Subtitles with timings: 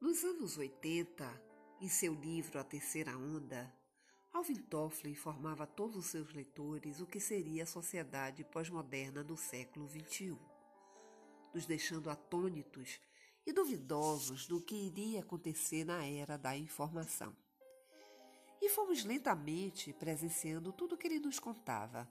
[0.00, 1.42] Nos anos 80,
[1.78, 3.70] em seu livro A Terceira Onda,
[4.32, 9.36] Alvin Toffler informava a todos os seus leitores o que seria a sociedade pós-moderna no
[9.36, 10.38] século XXI,
[11.52, 12.98] nos deixando atônitos
[13.46, 17.36] e duvidosos do que iria acontecer na era da informação.
[18.58, 22.10] E fomos lentamente presenciando tudo o que ele nos contava.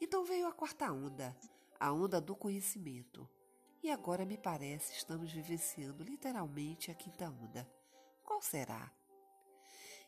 [0.00, 1.36] Então veio a quarta onda,
[1.78, 3.28] a onda do conhecimento
[3.82, 7.68] e agora me parece estamos vivenciando literalmente a quinta onda.
[8.24, 8.92] Qual será?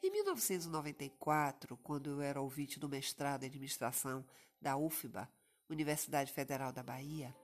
[0.03, 4.25] Em 1994, quando eu era ouvinte do mestrado em administração
[4.61, 5.29] da UFBA,
[5.69, 7.35] Universidade Federal da Bahia,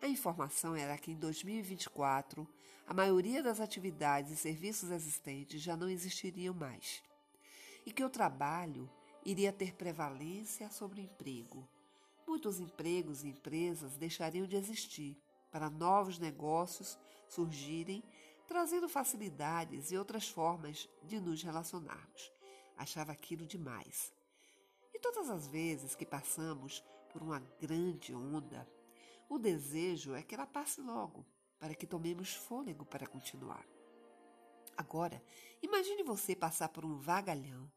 [0.00, 2.46] a informação era que em 2024
[2.86, 7.02] a maioria das atividades e serviços existentes já não existiriam mais
[7.84, 8.88] e que o trabalho
[9.24, 11.66] iria ter prevalência sobre o emprego.
[12.26, 15.16] Muitos empregos e empresas deixariam de existir
[15.50, 16.98] para novos negócios
[17.28, 18.02] surgirem,
[18.46, 22.32] trazendo facilidades e outras formas de nos relacionarmos.
[22.76, 24.12] Achava aquilo demais.
[24.94, 26.82] E todas as vezes que passamos
[27.12, 28.68] por uma grande onda,
[29.28, 31.26] o desejo é que ela passe logo,
[31.58, 33.66] para que tomemos fôlego para continuar.
[34.76, 35.22] Agora,
[35.60, 37.70] imagine você passar por um vagalhão,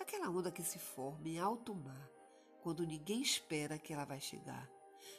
[0.00, 2.10] aquela onda que se forma em alto mar,
[2.62, 4.68] quando ninguém espera que ela vai chegar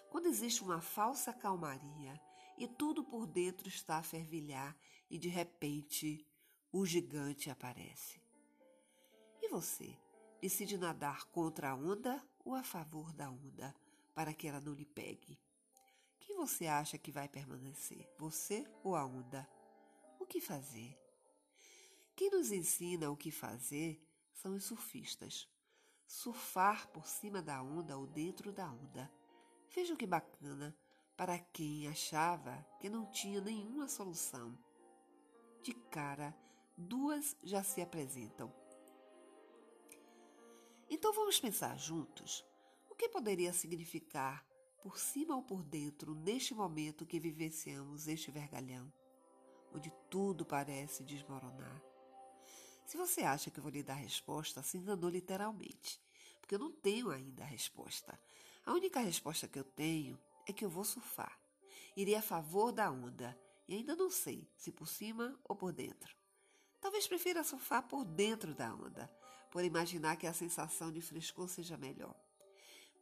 [0.10, 2.20] quando existe uma falsa calmaria
[2.58, 4.78] e tudo por dentro está a fervilhar
[5.10, 6.26] e de repente
[6.72, 8.22] o gigante aparece.
[9.42, 9.98] E você
[10.42, 13.76] decide nadar contra a onda ou a favor da onda
[14.14, 15.40] para que ela não lhe pegue?
[16.20, 19.48] Quem você acha que vai permanecer, você ou a onda?
[20.20, 20.98] O que fazer?
[22.16, 24.02] Quem nos ensina o que fazer
[24.34, 25.50] são os surfistas.
[26.08, 29.12] Surfar por cima da onda ou dentro da onda
[29.74, 30.76] Vejam que bacana
[31.18, 34.56] para quem achava que não tinha nenhuma solução.
[35.64, 36.36] De cara,
[36.78, 38.54] duas já se apresentam.
[40.88, 42.46] Então vamos pensar juntos
[42.90, 44.46] o que poderia significar
[44.84, 48.94] por cima ou por dentro neste momento que vivenciamos este vergalhão,
[49.74, 51.82] onde tudo parece desmoronar.
[52.86, 56.00] Se você acha que eu vou lhe dar resposta, se enganou literalmente
[56.44, 58.20] porque eu não tenho ainda a resposta.
[58.66, 61.38] A única resposta que eu tenho é que eu vou surfar.
[61.98, 63.38] Irei a favor da onda
[63.68, 66.16] e ainda não sei se por cima ou por dentro.
[66.80, 69.12] Talvez prefira surfar por dentro da onda,
[69.52, 72.16] por imaginar que a sensação de frescor seja melhor.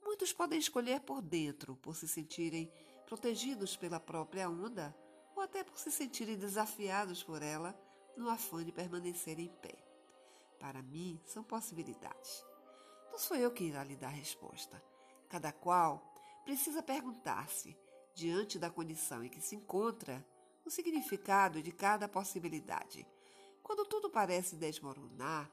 [0.03, 2.71] Muitos podem escolher por dentro, por se sentirem
[3.05, 4.95] protegidos pela própria onda
[5.35, 7.79] ou até por se sentirem desafiados por ela
[8.17, 9.77] no afã de permanecer em pé.
[10.59, 12.43] Para mim, são possibilidades.
[13.11, 14.81] Não sou eu quem irá lhe dar resposta.
[15.31, 17.77] Cada qual precisa perguntar-se,
[18.13, 20.27] diante da condição em que se encontra,
[20.65, 23.07] o significado de cada possibilidade.
[23.63, 25.49] Quando tudo parece desmoronar,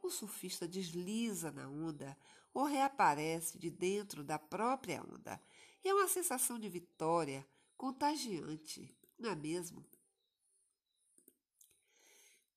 [0.00, 2.16] o surfista desliza na onda
[2.54, 5.42] ou reaparece de dentro da própria onda.
[5.82, 7.44] E é uma sensação de vitória
[7.76, 9.84] contagiante, não é mesmo?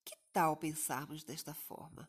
[0.05, 2.07] Que tal pensarmos desta forma?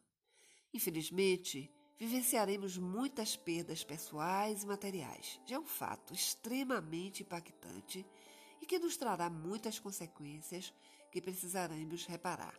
[0.74, 5.40] Infelizmente, vivenciaremos muitas perdas pessoais e materiais.
[5.46, 8.06] Já é um fato extremamente impactante
[8.60, 10.72] e que nos trará muitas consequências
[11.10, 12.58] que precisaremos reparar.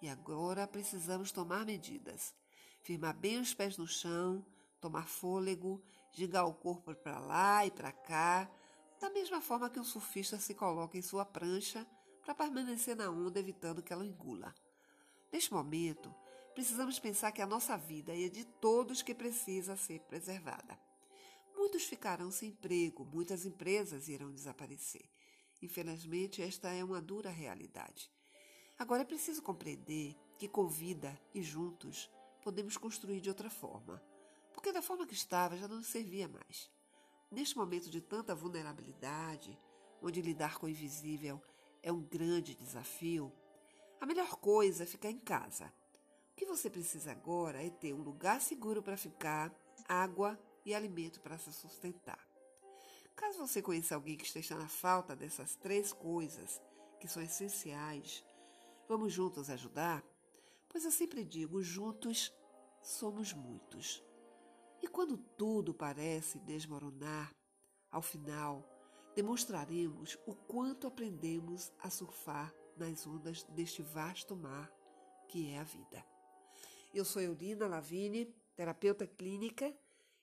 [0.00, 2.34] E agora precisamos tomar medidas.
[2.82, 4.44] Firmar bem os pés no chão,
[4.80, 5.82] tomar fôlego,
[6.12, 8.50] girar o corpo para lá e para cá,
[9.00, 11.86] da mesma forma que um surfista se coloca em sua prancha
[12.22, 14.54] para permanecer na onda evitando que ela engula.
[15.32, 16.14] Neste momento,
[16.54, 20.78] precisamos pensar que a nossa vida é de todos que precisa ser preservada.
[21.56, 25.04] Muitos ficarão sem emprego, muitas empresas irão desaparecer.
[25.60, 28.10] Infelizmente, esta é uma dura realidade.
[28.78, 32.10] Agora é preciso compreender que com vida e juntos
[32.42, 34.02] podemos construir de outra forma,
[34.52, 36.70] porque da forma que estava já não servia mais.
[37.30, 39.58] Neste momento de tanta vulnerabilidade,
[40.02, 41.42] onde lidar com o invisível
[41.82, 43.32] é um grande desafio,
[44.00, 45.72] a melhor coisa é ficar em casa.
[46.34, 49.54] O que você precisa agora é ter um lugar seguro para ficar,
[49.88, 52.18] água e alimento para se sustentar.
[53.14, 56.60] Caso você conheça alguém que esteja na falta dessas três coisas
[56.98, 58.24] que são essenciais,
[58.88, 60.04] vamos juntos ajudar?
[60.68, 62.34] Pois eu sempre digo: juntos
[62.82, 64.02] somos muitos.
[64.82, 67.32] E quando tudo parece desmoronar,
[67.92, 68.68] ao final
[69.14, 74.68] demonstraremos o quanto aprendemos a surfar nas ondas deste vasto mar
[75.28, 76.13] que é a vida.
[76.94, 79.66] Eu sou Eudina Lavini, terapeuta clínica,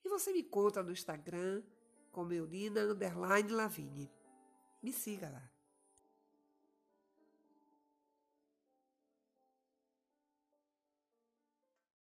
[0.06, 1.62] e você me encontra no Instagram
[2.14, 2.80] como Eudina
[3.54, 4.10] Lavini.
[4.82, 5.52] Me siga lá.